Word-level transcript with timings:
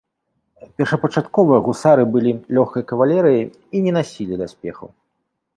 Першапачаткова 0.81 1.59
гусары 1.67 2.03
былі 2.17 2.31
лёгкай 2.59 2.83
кавалерыяй 2.93 3.41
і 3.45 3.77
не 3.89 3.97
насілі 3.99 4.35
даспехаў. 4.45 4.87